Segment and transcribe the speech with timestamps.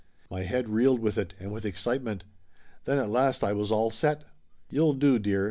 [0.31, 2.23] My head reeled with it and with excitement.
[2.85, 4.23] Then at last I was all set.
[4.71, 5.39] "You'll do, dear